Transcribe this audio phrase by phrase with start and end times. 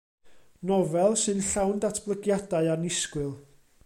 [0.69, 3.33] Nofel sy'n llawn datblygiadau annisgwyl.